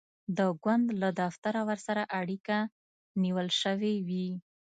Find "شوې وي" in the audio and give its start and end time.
3.61-4.29